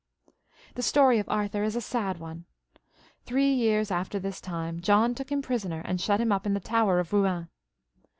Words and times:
The 0.73 0.81
story 0.81 1.19
of 1.19 1.29
Arthur 1.29 1.61
is 1.61 1.75
a 1.75 1.79
sad 1.79 2.17
one; 2.17 2.45
three 3.23 3.53
years 3.53 3.91
after 3.91 4.17
this 4.17 4.41
time, 4.41 4.81
John 4.81 5.13
took 5.13 5.31
him 5.31 5.43
prisoner 5.43 5.83
and 5.85 6.01
shut 6.01 6.19
him 6.19 6.31
up 6.31 6.47
in 6.47 6.55
the 6.55 6.59
Tower 6.59 6.99
of 6.99 7.11
Eouen. 7.11 7.49